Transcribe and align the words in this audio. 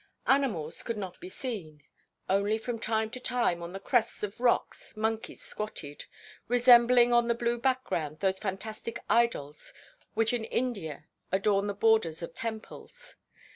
Animals 0.25 0.81
could 0.81 0.97
not 0.97 1.19
be 1.19 1.29
seen; 1.29 1.83
only 2.27 2.57
from 2.57 2.79
time 2.79 3.11
to 3.11 3.19
time 3.19 3.61
on 3.61 3.71
the 3.71 3.79
crests 3.79 4.23
of 4.23 4.39
rocks 4.39 4.97
monkeys 4.97 5.43
squatted, 5.43 6.05
resembling 6.47 7.13
on 7.13 7.27
the 7.27 7.35
blue 7.35 7.59
background 7.59 8.19
those 8.19 8.39
fantastic 8.39 9.03
idols 9.11 9.73
which 10.15 10.33
in 10.33 10.45
India 10.45 11.05
adorn 11.31 11.67
the 11.67 11.75
borders 11.75 12.23
of 12.23 12.33
temples. 12.33 13.17